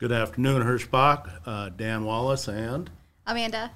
Good 0.00 0.12
afternoon, 0.12 0.62
Hirschbach, 0.62 1.30
uh, 1.44 1.68
Dan 1.76 2.06
Wallace, 2.06 2.48
and 2.48 2.88
Amanda. 3.26 3.70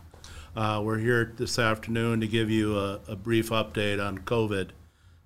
uh, 0.56 0.80
we're 0.82 0.96
here 0.96 1.34
this 1.36 1.58
afternoon 1.58 2.22
to 2.22 2.26
give 2.26 2.48
you 2.50 2.78
a, 2.78 2.98
a 3.08 3.14
brief 3.14 3.50
update 3.50 4.02
on 4.02 4.16
COVID. 4.16 4.71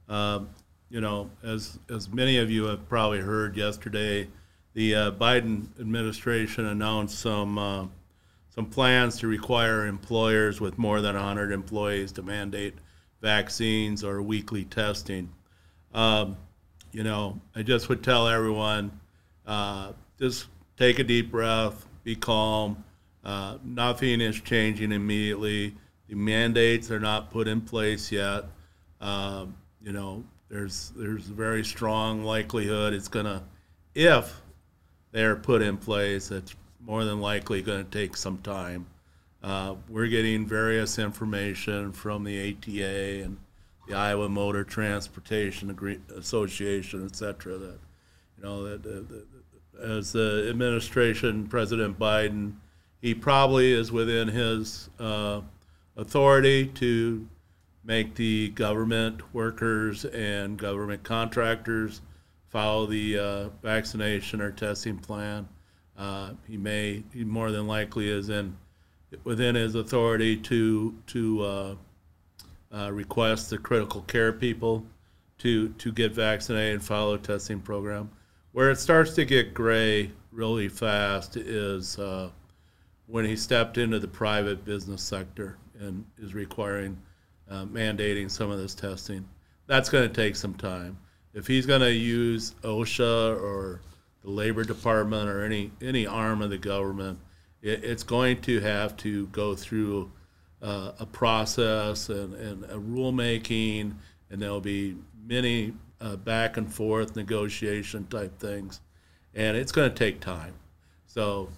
Um, 0.09 0.49
you 0.91 1.01
know, 1.01 1.31
as 1.45 1.79
as 1.89 2.09
many 2.09 2.39
of 2.39 2.51
you 2.51 2.65
have 2.65 2.89
probably 2.89 3.21
heard 3.21 3.57
yesterday, 3.57 4.27
the 4.75 4.93
uh, 4.93 5.11
Biden 5.13 5.69
administration 5.79 6.67
announced 6.67 7.21
some 7.21 7.59
uh, 7.59 7.87
some 8.51 8.67
plans 8.67 9.19
to 9.21 9.29
require 9.29 9.87
employers 9.87 10.61
with 10.61 10.79
more 10.79 11.01
than 11.01 11.15
100 11.15 11.53
employees 11.53 12.11
to 12.11 12.25
mandate 12.25 12.75
vaccines 13.23 14.03
or 14.03 14.21
weekly 14.21 14.65
testing. 14.65 15.31
Um, 15.95 16.37
you 16.91 17.05
know, 17.05 17.41
I 17.55 17.63
just 17.63 17.89
would 17.89 18.03
tell 18.03 18.27
everyone 18.27 18.99
uh, 19.47 19.93
just 20.19 20.47
take 20.79 20.99
a 20.99 21.05
deep 21.05 21.31
breath, 21.31 21.87
be 22.05 22.15
calm. 22.15 22.85
Uh, 23.25 23.59
nothing 23.65 24.21
is 24.21 24.41
changing 24.41 24.93
immediately. 24.93 25.75
The 26.09 26.15
mandates 26.15 26.91
are 26.91 27.01
not 27.01 27.31
put 27.31 27.49
in 27.49 27.61
place 27.61 28.11
yet. 28.11 28.45
Um, 29.01 29.55
you 29.83 29.93
know, 29.93 30.25
there's 30.49 30.93
there's 30.97 31.29
a 31.29 31.35
very 31.35 31.65
strong 31.65 32.25
likelihood 32.25 32.95
it's 32.95 33.09
gonna, 33.09 33.43
if 33.95 34.41
they're 35.13 35.37
put 35.37 35.63
in 35.63 35.77
place, 35.77 36.31
it's 36.31 36.55
more 36.81 37.05
than 37.05 37.21
likely 37.21 37.61
going 37.61 37.85
to 37.85 37.91
take 37.91 38.17
some 38.17 38.39
time. 38.39 38.87
Uh, 39.43 39.75
we're 39.89 40.07
getting 40.07 40.47
various 40.47 40.99
information 40.99 41.93
from 41.93 42.25
the 42.25 42.51
ATA 42.51 43.25
and 43.25 43.37
the 43.87 43.95
Iowa 43.95 44.29
Motor 44.29 44.65
Transportation 44.65 46.05
Association, 46.17 47.05
et 47.05 47.15
cetera, 47.15 47.57
that, 47.57 47.79
you 48.37 48.43
know, 48.43 48.65
that, 48.65 48.83
that, 48.83 49.09
that 49.09 49.27
as 49.81 50.13
the 50.13 50.47
administration, 50.49 51.47
President 51.47 51.99
Biden, 51.99 52.55
he 53.01 53.15
probably 53.15 53.73
is 53.73 53.93
within 53.93 54.29
his 54.29 54.91
uh, 54.99 55.41
authority 55.97 56.67
to 56.67 57.27
make 57.85 58.15
the 58.15 58.49
government 58.51 59.35
workers 59.35 60.05
and 60.07 60.59
government 60.59 61.03
contractors 61.03 62.03
follow 62.49 62.87
the 62.87 63.19
uh, 63.19 63.49
vaccination 63.63 64.41
or 64.41 64.51
testing 64.51 64.99
plan. 64.99 65.49
Uh, 65.97 66.33
he 66.47 66.57
may, 66.57 67.03
he 67.13 67.25
more 67.25 67.51
than 67.51 67.67
likely 67.67 68.09
is 68.09 68.29
in 68.29 68.57
within 69.25 69.55
his 69.55 69.75
authority 69.75 70.37
to 70.37 70.95
to 71.07 71.43
uh, 71.43 71.75
uh, 72.73 72.93
request 72.93 73.51
the 73.51 73.59
critical 73.59 74.03
care 74.03 74.33
people 74.33 74.85
to 75.39 75.69
to 75.71 75.93
get 75.93 76.13
vaccinated 76.13 76.75
and 76.75 76.85
follow 76.85 77.17
testing 77.17 77.61
program. 77.61 78.11
Where 78.59 78.73
it 78.73 78.81
starts 78.81 79.15
to 79.15 79.25
get 79.25 79.55
gray 79.55 80.11
really 80.33 80.69
fast 80.69 81.37
is 81.37 81.97
uh, 81.97 82.31
when 83.07 83.25
he 83.25 83.37
stepped 83.37 83.79
into 83.79 84.01
the 84.01 84.09
private 84.09 84.65
business 84.65 85.01
sector 85.01 85.59
and 85.79 86.05
is 86.19 86.35
requiring 86.35 86.99
uh, 87.49 87.67
mandating 87.67 88.29
some 88.29 88.51
of 88.51 88.59
this 88.59 88.75
testing. 88.75 89.25
That's 89.69 89.89
going 89.89 90.09
to 90.09 90.13
take 90.13 90.35
some 90.35 90.55
time. 90.55 90.99
If 91.35 91.47
he's 91.47 91.67
going 91.67 91.83
to 91.83 91.93
use 91.93 92.57
OSHA 92.65 93.41
or 93.41 93.81
the 94.25 94.31
Labor 94.31 94.65
Department 94.65 95.29
or 95.29 95.45
any 95.45 95.71
any 95.81 96.05
arm 96.05 96.43
of 96.43 96.51
the 96.51 96.59
government, 96.59 97.21
it, 97.63 97.85
it's 97.85 98.03
going 98.03 98.41
to 98.41 98.59
have 98.59 98.97
to 98.97 99.29
go 99.29 99.55
through 99.55 100.11
uh, 100.63 100.91
a 100.99 101.07
process 101.07 102.09
and, 102.09 102.35
and 102.35 102.65
a 102.65 102.75
rulemaking, 102.77 103.95
and 104.31 104.41
there'll 104.41 104.61
be 104.61 104.97
many 105.27 105.73
uh, 106.01 106.17
back 106.17 106.57
and 106.57 106.73
forth 106.73 107.17
negotiation 107.17 108.07
type 108.07 108.39
things, 108.39 108.81
and 109.35 109.57
it's 109.57 109.73
going 109.73 109.91
to 109.91 109.97
take 109.97 110.21
time. 110.21 110.55
So, 111.07 111.51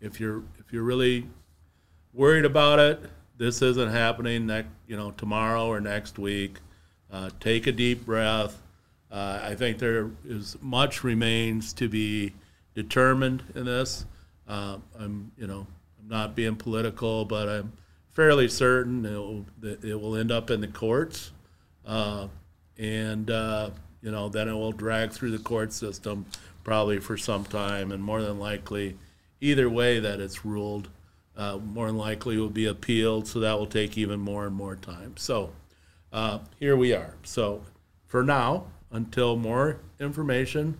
if 0.00 0.18
you're 0.18 0.42
if 0.58 0.72
you're 0.72 0.82
really 0.82 1.26
worried 2.12 2.44
about 2.44 2.78
it, 2.78 3.00
this 3.38 3.62
isn't 3.62 3.90
happening 3.90 4.46
next 4.46 4.70
you 4.86 4.96
know 4.96 5.10
tomorrow 5.12 5.66
or 5.66 5.80
next 5.80 6.18
week. 6.18 6.58
Uh, 7.10 7.30
take 7.40 7.66
a 7.66 7.72
deep 7.72 8.06
breath. 8.06 8.62
Uh, 9.10 9.40
I 9.42 9.54
think 9.54 9.78
there 9.78 10.10
is 10.24 10.56
much 10.62 11.04
remains 11.04 11.74
to 11.74 11.88
be 11.88 12.32
determined 12.74 13.42
in 13.54 13.66
this. 13.66 14.06
Uh, 14.48 14.78
I'm 14.98 15.30
you 15.36 15.46
know 15.46 15.66
I'm 16.00 16.08
not 16.08 16.34
being 16.34 16.56
political, 16.56 17.24
but 17.24 17.48
I'm 17.48 17.72
fairly 18.10 18.48
certain 18.48 19.04
it 19.04 19.16
will, 19.16 19.46
it 19.62 20.00
will 20.00 20.16
end 20.16 20.30
up 20.30 20.50
in 20.50 20.60
the 20.60 20.68
courts, 20.68 21.32
uh, 21.86 22.28
and 22.78 23.30
uh, 23.30 23.70
you 24.02 24.10
know 24.10 24.28
then 24.28 24.48
it 24.48 24.54
will 24.54 24.72
drag 24.72 25.12
through 25.12 25.30
the 25.30 25.42
court 25.42 25.72
system 25.72 26.26
probably 26.64 26.98
for 26.98 27.16
some 27.16 27.44
time, 27.44 27.92
and 27.92 28.02
more 28.02 28.22
than 28.22 28.38
likely, 28.38 28.96
either 29.40 29.68
way 29.68 29.98
that 29.98 30.20
it's 30.20 30.44
ruled, 30.44 30.88
uh, 31.36 31.58
more 31.58 31.86
than 31.86 31.96
likely 31.96 32.36
will 32.36 32.48
be 32.48 32.66
appealed, 32.66 33.26
so 33.26 33.40
that 33.40 33.58
will 33.58 33.66
take 33.66 33.98
even 33.98 34.20
more 34.20 34.46
and 34.46 34.54
more 34.54 34.76
time. 34.76 35.16
So 35.16 35.52
uh, 36.12 36.38
here 36.58 36.76
we 36.76 36.92
are. 36.92 37.14
So 37.24 37.62
for 38.06 38.22
now, 38.22 38.66
until 38.90 39.36
more 39.36 39.80
information 39.98 40.76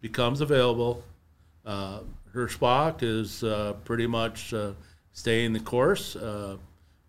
becomes 0.00 0.40
available, 0.40 1.02
uh, 1.64 2.00
Hirschbach 2.34 3.02
is 3.02 3.42
uh, 3.42 3.74
pretty 3.84 4.06
much 4.06 4.52
uh, 4.52 4.72
staying 5.12 5.52
the 5.52 5.60
course. 5.60 6.16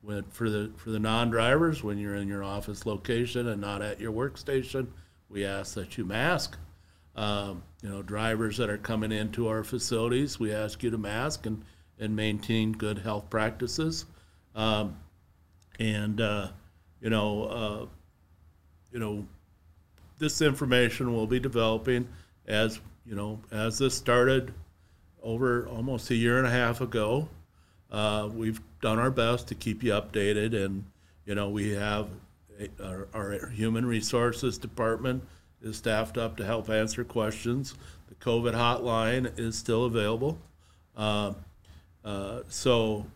When, 0.06 0.24
for 0.26 0.52
the 0.52 0.72
for 0.78 0.92
the 0.92 1.00
non-drivers, 1.00 1.84
when 1.84 1.98
you're 1.98 2.16
in 2.16 2.28
your 2.28 2.44
office 2.44 2.86
location 2.86 3.48
and 3.48 3.60
not 3.60 3.82
at 3.82 4.00
your 4.00 4.12
workstation, 4.12 4.86
we 5.30 5.44
ask 5.44 5.74
that 5.74 5.98
you 5.98 6.06
mask. 6.06 6.58
Um, 7.16 7.64
you 7.82 7.90
know, 7.90 8.04
drivers 8.04 8.58
that 8.58 8.70
are 8.70 8.78
coming 8.78 9.12
into 9.12 9.48
our 9.48 9.64
facilities, 9.64 10.40
we 10.40 10.54
ask 10.54 10.84
you 10.84 10.92
to 10.92 10.98
mask 10.98 11.48
and, 11.48 11.64
and 11.98 12.16
maintain 12.16 12.74
good 12.74 13.00
health 13.00 13.30
practices. 13.32 14.06
Um, 14.54 14.98
and 15.80 16.22
uh, 16.22 16.50
you 17.02 17.10
know, 17.10 17.44
uh, 17.44 17.86
you 18.92 19.00
know, 19.00 19.26
this 20.20 20.42
information 20.42 21.14
will 21.14 21.28
be 21.28 21.40
developing 21.40 22.08
as 22.48 22.80
you 23.08 23.16
know 23.16 23.40
as 23.52 23.80
this 23.80 23.96
started 23.96 24.54
over 25.24 25.68
almost 25.68 26.12
a 26.12 26.16
year 26.16 26.38
and 26.38 26.46
a 26.46 26.52
half 26.52 26.82
ago. 26.82 27.28
Uh, 27.92 28.30
we've 28.32 28.62
done 28.86 29.00
our 29.00 29.10
best 29.10 29.48
to 29.48 29.56
keep 29.56 29.82
you 29.82 29.92
updated, 29.94 30.54
and 30.54 30.86
you 31.26 31.34
know 31.34 31.50
we 31.50 31.72
have 31.72 32.08
a, 32.60 32.70
our, 32.84 33.08
our 33.16 33.48
human 33.48 33.84
resources 33.84 34.60
department 34.60 35.24
is 35.64 35.76
staffed 35.76 36.20
up 36.20 36.38
to 36.38 36.46
help 36.46 36.70
answer 36.70 37.04
questions. 37.04 37.74
The 38.10 38.16
COVID 38.16 38.54
hotline 38.54 39.40
is 39.40 39.58
still 39.58 39.86
available. 39.86 40.38
Uh, 40.96 41.34
uh, 42.04 42.42
so, 42.48 43.08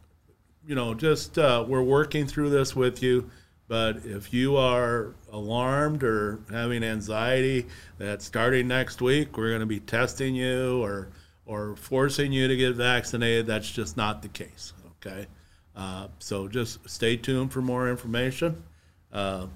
you 0.65 0.73
know, 0.73 0.95
just 0.95 1.37
uh, 1.37 1.63
we're 1.67 1.83
working 1.83 2.25
through 2.25 2.49
this 2.49 2.75
with 2.75 3.03
you. 3.03 3.29
But 3.67 3.97
if 4.05 4.33
you 4.33 4.57
are 4.57 5.13
alarmed 5.31 6.01
or 6.01 6.39
having 6.49 6.83
anxiety 6.83 7.67
that 7.99 8.23
starting 8.23 8.67
next 8.67 8.99
week 8.99 9.37
we're 9.37 9.49
going 9.49 9.59
to 9.59 9.67
be 9.67 9.79
testing 9.79 10.33
you 10.33 10.81
or 10.81 11.09
or 11.45 11.75
forcing 11.75 12.31
you 12.31 12.47
to 12.47 12.57
get 12.57 12.73
vaccinated, 12.75 13.45
that's 13.45 13.71
just 13.71 13.95
not 13.95 14.23
the 14.23 14.29
case. 14.29 14.73
Okay, 15.05 15.27
uh, 15.75 16.07
so 16.19 16.47
just 16.47 16.87
stay 16.89 17.15
tuned 17.15 17.51
for 17.51 17.61
more 17.61 17.89
information. 17.89 18.63
Uh, 19.11 19.47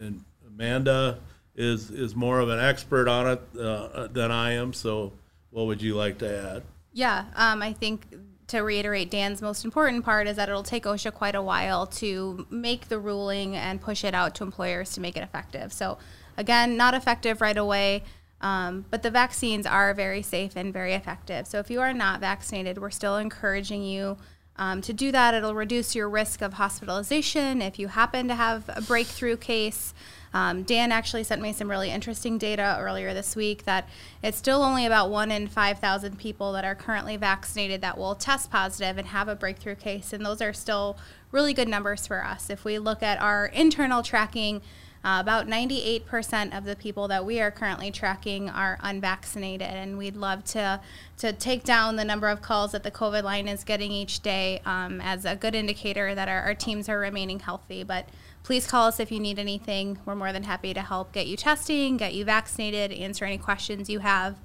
and 0.00 0.24
Amanda 0.46 1.18
is 1.54 1.90
is 1.90 2.14
more 2.14 2.38
of 2.38 2.48
an 2.48 2.60
expert 2.60 3.08
on 3.08 3.26
it 3.26 3.42
uh, 3.60 4.06
than 4.08 4.30
I 4.30 4.52
am. 4.52 4.72
So, 4.72 5.12
what 5.50 5.66
would 5.66 5.82
you 5.82 5.94
like 5.94 6.18
to 6.18 6.54
add? 6.56 6.62
Yeah, 6.92 7.24
um, 7.34 7.62
I 7.62 7.72
think 7.72 8.06
to 8.48 8.60
reiterate, 8.60 9.10
Dan's 9.10 9.42
most 9.42 9.64
important 9.64 10.04
part 10.04 10.28
is 10.28 10.36
that 10.36 10.48
it'll 10.48 10.62
take 10.62 10.84
OSHA 10.84 11.12
quite 11.12 11.34
a 11.34 11.42
while 11.42 11.86
to 11.86 12.46
make 12.48 12.88
the 12.88 12.98
ruling 12.98 13.56
and 13.56 13.80
push 13.80 14.04
it 14.04 14.14
out 14.14 14.34
to 14.36 14.44
employers 14.44 14.92
to 14.92 15.00
make 15.00 15.16
it 15.16 15.22
effective. 15.22 15.72
So, 15.72 15.98
again, 16.36 16.76
not 16.76 16.94
effective 16.94 17.40
right 17.40 17.56
away. 17.56 18.04
Um, 18.40 18.84
but 18.90 19.02
the 19.02 19.10
vaccines 19.10 19.64
are 19.64 19.94
very 19.94 20.20
safe 20.20 20.56
and 20.56 20.70
very 20.72 20.92
effective. 20.92 21.46
So 21.46 21.58
if 21.58 21.70
you 21.70 21.80
are 21.80 21.94
not 21.94 22.20
vaccinated, 22.20 22.76
we're 22.76 22.90
still 22.90 23.16
encouraging 23.16 23.82
you 23.82 24.18
um, 24.58 24.80
to 24.82 24.92
do 24.92 25.12
that. 25.12 25.34
It'll 25.34 25.54
reduce 25.54 25.94
your 25.94 26.08
risk 26.08 26.42
of 26.42 26.54
hospitalization 26.54 27.62
if 27.62 27.78
you 27.78 27.88
happen 27.88 28.28
to 28.28 28.34
have 28.34 28.64
a 28.68 28.80
breakthrough 28.80 29.36
case. 29.36 29.94
Um, 30.34 30.64
Dan 30.64 30.92
actually 30.92 31.24
sent 31.24 31.40
me 31.40 31.52
some 31.52 31.70
really 31.70 31.90
interesting 31.90 32.36
data 32.36 32.76
earlier 32.78 33.14
this 33.14 33.34
week 33.34 33.64
that 33.64 33.88
it's 34.22 34.36
still 34.36 34.62
only 34.62 34.84
about 34.84 35.10
one 35.10 35.30
in 35.30 35.46
5,000 35.46 36.18
people 36.18 36.52
that 36.52 36.64
are 36.64 36.74
currently 36.74 37.16
vaccinated 37.16 37.80
that 37.80 37.96
will 37.96 38.14
test 38.14 38.50
positive 38.50 38.98
and 38.98 39.08
have 39.08 39.28
a 39.28 39.36
breakthrough 39.36 39.76
case. 39.76 40.12
And 40.12 40.26
those 40.26 40.42
are 40.42 40.52
still 40.52 40.98
really 41.32 41.54
good 41.54 41.68
numbers 41.68 42.06
for 42.06 42.24
us. 42.24 42.50
If 42.50 42.64
we 42.64 42.78
look 42.78 43.02
at 43.02 43.20
our 43.20 43.46
internal 43.46 44.02
tracking, 44.02 44.60
uh, 45.04 45.18
about 45.20 45.46
98% 45.46 46.56
of 46.56 46.64
the 46.64 46.74
people 46.76 47.08
that 47.08 47.24
we 47.24 47.40
are 47.40 47.50
currently 47.50 47.90
tracking 47.90 48.48
are 48.50 48.78
unvaccinated, 48.82 49.68
and 49.68 49.96
we'd 49.98 50.16
love 50.16 50.44
to 50.44 50.80
to 51.18 51.32
take 51.32 51.64
down 51.64 51.96
the 51.96 52.04
number 52.04 52.28
of 52.28 52.42
calls 52.42 52.72
that 52.72 52.82
the 52.82 52.90
COVID 52.90 53.22
line 53.22 53.48
is 53.48 53.64
getting 53.64 53.90
each 53.92 54.20
day 54.20 54.60
um, 54.66 55.00
as 55.00 55.24
a 55.24 55.34
good 55.36 55.54
indicator 55.54 56.14
that 56.14 56.28
our, 56.28 56.42
our 56.42 56.54
teams 56.54 56.88
are 56.88 56.98
remaining 56.98 57.40
healthy. 57.40 57.82
But 57.82 58.08
please 58.42 58.66
call 58.66 58.88
us 58.88 59.00
if 59.00 59.10
you 59.10 59.20
need 59.20 59.38
anything. 59.38 59.98
We're 60.04 60.14
more 60.16 60.32
than 60.32 60.42
happy 60.42 60.74
to 60.74 60.82
help 60.82 61.12
get 61.12 61.26
you 61.26 61.36
testing, 61.36 61.96
get 61.96 62.14
you 62.14 62.24
vaccinated, 62.24 62.92
answer 62.92 63.24
any 63.24 63.38
questions 63.38 63.88
you 63.88 64.00
have. 64.00 64.36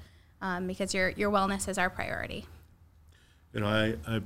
um, 0.41 0.67
because 0.67 0.93
your 0.93 1.09
your 1.09 1.31
wellness 1.31 1.67
is 1.67 1.77
our 1.77 1.89
priority. 1.89 2.45
You 3.53 3.61
know, 3.61 3.67
I, 3.67 3.95
I, 4.07 4.21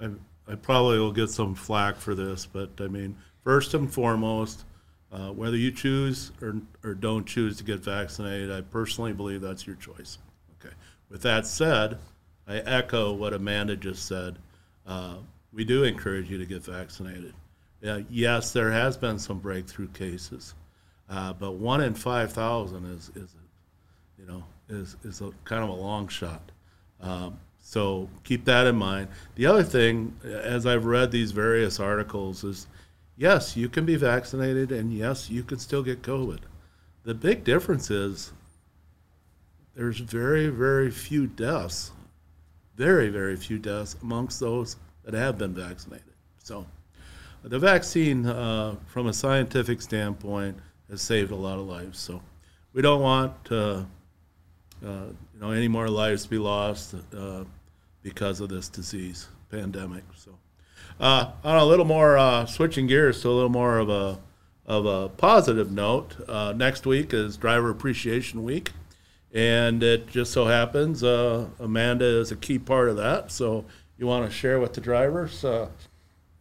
I, 0.00 0.10
I 0.48 0.54
probably 0.56 0.98
will 0.98 1.12
get 1.12 1.30
some 1.30 1.54
flack 1.54 1.96
for 1.96 2.14
this, 2.14 2.46
but 2.46 2.70
I 2.78 2.86
mean, 2.86 3.16
first 3.42 3.74
and 3.74 3.92
foremost, 3.92 4.64
uh, 5.12 5.30
whether 5.30 5.56
you 5.56 5.70
choose 5.70 6.32
or, 6.42 6.56
or 6.82 6.94
don't 6.94 7.26
choose 7.26 7.56
to 7.58 7.64
get 7.64 7.80
vaccinated, 7.80 8.50
I 8.50 8.60
personally 8.60 9.12
believe 9.12 9.40
that's 9.40 9.66
your 9.66 9.76
choice. 9.76 10.18
Okay. 10.58 10.74
With 11.08 11.22
that 11.22 11.46
said, 11.46 11.98
I 12.46 12.58
echo 12.58 13.12
what 13.12 13.32
Amanda 13.32 13.76
just 13.76 14.06
said. 14.06 14.38
Uh, 14.86 15.16
we 15.52 15.64
do 15.64 15.84
encourage 15.84 16.30
you 16.30 16.38
to 16.38 16.46
get 16.46 16.64
vaccinated. 16.64 17.34
Yeah, 17.80 18.00
yes, 18.10 18.52
there 18.52 18.70
has 18.70 18.96
been 18.96 19.18
some 19.18 19.38
breakthrough 19.38 19.88
cases, 19.88 20.54
uh, 21.08 21.32
but 21.34 21.52
one 21.52 21.82
in 21.82 21.94
five 21.94 22.32
thousand 22.32 22.86
is 22.86 23.10
is 23.14 23.34
you 24.18 24.26
know 24.26 24.42
is 24.68 24.96
is 25.04 25.20
a 25.20 25.30
kind 25.44 25.62
of 25.62 25.70
a 25.70 25.74
long 25.74 26.08
shot. 26.08 26.50
Um, 27.00 27.38
so 27.60 28.08
keep 28.24 28.44
that 28.46 28.66
in 28.66 28.76
mind. 28.76 29.08
The 29.34 29.46
other 29.46 29.62
thing, 29.62 30.16
as 30.24 30.66
I've 30.66 30.84
read 30.86 31.10
these 31.10 31.32
various 31.32 31.80
articles, 31.80 32.44
is 32.44 32.66
yes, 33.16 33.56
you 33.56 33.68
can 33.68 33.84
be 33.84 33.96
vaccinated, 33.96 34.72
and 34.72 34.92
yes, 34.92 35.30
you 35.30 35.42
can 35.42 35.58
still 35.58 35.82
get 35.82 36.02
COVID. 36.02 36.40
The 37.04 37.14
big 37.14 37.44
difference 37.44 37.90
is 37.90 38.32
there's 39.74 39.98
very, 39.98 40.48
very 40.48 40.90
few 40.90 41.26
deaths, 41.26 41.92
very, 42.76 43.08
very 43.08 43.36
few 43.36 43.58
deaths 43.58 43.96
amongst 44.02 44.40
those 44.40 44.76
that 45.04 45.14
have 45.14 45.38
been 45.38 45.54
vaccinated. 45.54 46.14
So 46.42 46.66
the 47.42 47.58
vaccine, 47.58 48.26
uh, 48.26 48.76
from 48.86 49.06
a 49.06 49.12
scientific 49.12 49.80
standpoint, 49.80 50.58
has 50.90 51.02
saved 51.02 51.30
a 51.30 51.36
lot 51.36 51.58
of 51.58 51.66
lives. 51.66 51.98
So 51.98 52.20
we 52.72 52.82
don't 52.82 53.00
want 53.00 53.34
uh, 53.50 53.54
uh, 53.54 53.84
you 54.84 55.40
know 55.40 55.50
any 55.50 55.68
more 55.68 55.88
lives 55.88 56.24
to 56.24 56.30
be 56.30 56.38
lost 56.38 56.94
uh, 57.16 57.44
because 58.02 58.40
of 58.40 58.48
this 58.48 58.68
disease 58.68 59.28
pandemic. 59.50 60.04
So 60.16 60.36
uh, 61.00 61.30
on 61.44 61.56
a 61.56 61.64
little 61.64 61.84
more 61.84 62.16
uh, 62.18 62.46
switching 62.46 62.86
gears 62.86 63.20
to 63.22 63.28
a 63.28 63.30
little 63.30 63.48
more 63.50 63.78
of 63.78 63.88
a 63.88 64.18
of 64.66 64.84
a 64.84 65.08
positive 65.10 65.70
note, 65.70 66.16
uh, 66.28 66.52
next 66.56 66.86
week 66.86 67.14
is 67.14 67.36
Driver 67.36 67.70
Appreciation 67.70 68.42
Week, 68.42 68.72
and 69.32 69.80
it 69.80 70.08
just 70.08 70.32
so 70.32 70.46
happens 70.46 71.04
uh, 71.04 71.46
Amanda 71.60 72.04
is 72.04 72.32
a 72.32 72.36
key 72.36 72.58
part 72.58 72.88
of 72.88 72.96
that. 72.96 73.30
So 73.30 73.64
you 73.96 74.08
want 74.08 74.28
to 74.28 74.36
share 74.36 74.58
with 74.58 74.74
the 74.74 74.80
drivers 74.80 75.44
uh, 75.44 75.68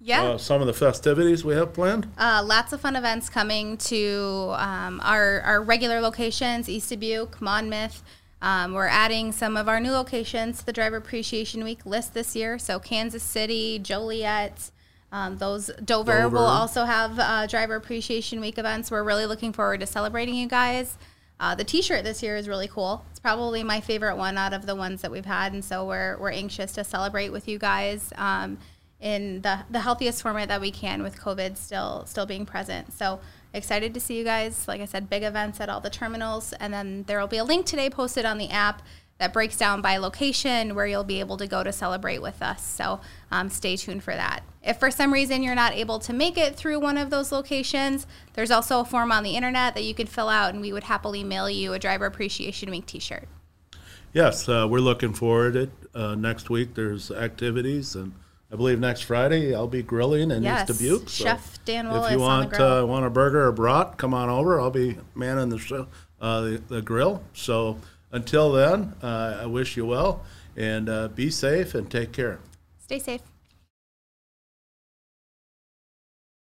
Yeah. 0.02 0.24
uh, 0.24 0.38
some 0.40 0.60
of 0.60 0.66
the 0.66 0.74
festivities 0.74 1.46
we 1.46 1.54
have 1.54 1.72
planned? 1.72 2.12
Uh, 2.18 2.42
lots 2.44 2.74
of 2.74 2.82
fun 2.82 2.96
events 2.96 3.30
coming 3.30 3.78
to 3.78 4.54
um, 4.58 5.00
our, 5.04 5.42
our 5.42 5.62
regular 5.62 6.02
locations, 6.02 6.68
East 6.68 6.90
Dubuque, 6.90 7.40
Monmouth. 7.40 8.02
Um, 8.46 8.74
we're 8.74 8.86
adding 8.86 9.32
some 9.32 9.58
of 9.58 9.68
our 9.68 9.80
new 9.80 9.92
locations 9.92 10.60
to 10.60 10.66
the 10.68 10.72
Driver 10.72 10.98
Appreciation 10.98 11.64
Week 11.64 11.84
list 11.84 12.14
this 12.14 12.36
year. 12.36 12.60
So 12.60 12.78
Kansas 12.78 13.24
City, 13.24 13.80
Joliet, 13.80 14.70
um, 15.12 15.38
those 15.38 15.72
Dover, 15.84 16.20
Dover. 16.20 16.30
will 16.30 16.46
also 16.46 16.84
have 16.84 17.18
uh, 17.18 17.48
Driver 17.48 17.74
Appreciation 17.74 18.40
Week 18.40 18.60
events. 18.60 18.92
We're 18.92 19.04
really 19.04 19.26
looking 19.26 19.52
forward 19.52 19.80
to 19.80 19.88
celebrating 19.88 20.36
you 20.36 20.48
guys. 20.48 20.96
Uh, 21.40 21.56
the 21.56 21.64
T-shirt 21.64 22.04
this 22.04 22.22
year 22.22 22.38
is 22.38 22.48
really 22.48 22.68
cool. 22.68 23.04
It's 23.10 23.20
probably 23.20 23.64
my 23.64 23.82
favorite 23.82 24.16
one 24.16 24.38
out 24.38 24.54
of 24.54 24.68
the 24.68 24.76
ones 24.76 25.02
that 25.02 25.10
we've 25.10 25.26
had, 25.26 25.52
and 25.52 25.66
so 25.66 25.84
we're 25.88 26.16
we're 26.20 26.32
anxious 26.32 26.72
to 26.74 26.84
celebrate 26.84 27.30
with 27.30 27.48
you 27.48 27.58
guys. 27.58 28.14
Um, 28.16 28.60
in 29.02 29.42
the, 29.42 29.60
the 29.70 29.80
healthiest 29.80 30.22
format 30.22 30.48
that 30.48 30.62
we 30.62 30.72
can 30.72 31.04
with 31.04 31.20
COVID 31.20 31.58
still 31.58 32.06
still 32.06 32.26
being 32.26 32.46
present. 32.46 32.94
So 32.94 33.20
excited 33.56 33.94
to 33.94 34.00
see 34.00 34.18
you 34.18 34.24
guys. 34.24 34.68
Like 34.68 34.82
I 34.82 34.86
said, 34.86 35.10
big 35.10 35.24
events 35.24 35.60
at 35.60 35.70
all 35.70 35.80
the 35.80 35.90
terminals, 35.90 36.54
and 36.54 36.74
then 36.74 37.04
there 37.08 37.20
will 37.20 37.28
be 37.28 37.38
a 37.38 37.44
link 37.44 37.66
today 37.66 37.90
posted 37.90 38.26
on 38.26 38.38
the 38.38 38.50
app 38.50 38.82
that 39.18 39.32
breaks 39.32 39.58
down 39.58 39.82
by 39.82 39.96
location 39.96 40.76
where 40.76 40.86
you'll 40.86 41.06
be 41.06 41.22
able 41.22 41.38
to 41.38 41.48
go 41.48 41.64
to 41.64 41.72
celebrate 41.72 42.22
with 42.22 42.42
us. 42.42 42.62
So 42.62 43.00
um, 43.32 43.50
stay 43.50 43.78
tuned 43.78 44.04
for 44.04 44.14
that. 44.14 44.44
If 44.62 44.78
for 44.78 44.92
some 44.92 45.14
reason 45.14 45.42
you're 45.42 45.56
not 45.56 45.74
able 45.74 46.00
to 46.00 46.12
make 46.12 46.38
it 46.38 46.56
through 46.56 46.80
one 46.82 46.98
of 46.98 47.12
those 47.12 47.32
locations, 47.32 48.06
there's 48.34 48.52
also 48.52 48.82
a 48.82 48.86
form 48.86 49.14
on 49.14 49.24
the 49.24 49.38
internet 49.38 49.74
that 49.76 49.84
you 49.84 49.94
can 49.94 50.08
fill 50.08 50.28
out, 50.28 50.54
and 50.54 50.62
we 50.62 50.74
would 50.74 50.84
happily 50.84 51.24
mail 51.24 51.50
you 51.50 51.72
a 51.72 51.80
Driver 51.80 52.06
Appreciation 52.06 52.70
Week 52.70 52.86
T-shirt. 52.86 53.30
Yes, 54.12 54.50
uh, 54.50 54.68
we're 54.70 54.80
looking 54.80 55.14
forward 55.14 55.54
to 55.54 55.60
it. 55.62 55.70
Uh, 55.94 56.16
next 56.16 56.50
week 56.50 56.74
there's 56.74 57.10
activities, 57.10 57.96
and 57.96 58.12
I 58.52 58.56
believe 58.56 58.80
next 58.80 59.02
Friday 59.02 59.54
I'll 59.56 59.68
be 59.68 59.84
grilling 59.84 60.32
in 60.32 60.44
Yes, 60.44 60.70
East 60.70 60.80
Dubuque. 60.80 61.10
so 61.10 61.24
Chef 61.26 61.60
Dan 61.66 61.88
If 61.88 61.94
Willis 61.94 62.12
you 62.12 62.24
on 62.24 62.50
the 62.50 62.58
want 62.58 62.84
uh, 62.84 62.86
want 62.88 63.06
a 63.06 63.10
burger 63.10 63.48
or 63.48 63.52
brat, 63.52 63.98
come 63.98 64.14
on 64.14 64.30
over. 64.30 64.60
I'll 64.62 64.70
be 64.70 64.98
manning 65.16 65.50
the 65.50 65.58
show, 65.58 65.88
uh, 66.22 66.42
the, 66.42 66.62
the 66.68 66.82
grill. 66.82 67.24
So 67.34 67.80
until 68.12 68.52
then, 68.52 68.94
uh, 69.02 69.40
I 69.42 69.46
wish 69.46 69.76
you 69.76 69.86
well 69.86 70.24
and 70.56 70.88
uh, 70.88 71.08
be 71.10 71.30
safe 71.30 71.76
and 71.76 71.90
take 71.90 72.12
care. 72.12 72.40
Stay 72.80 73.00
safe. 73.00 73.22